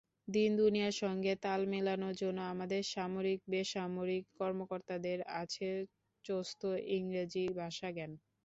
[0.27, 5.69] দিন-দুনিয়ার সঙ্গে তাল মেলানোর জন্য আমাদের সামরিক-বেসামরিক কর্মকর্তাদের আছে
[6.25, 6.61] চোস্ত
[6.95, 8.11] ইংরেজি ভাষাজ্ঞান।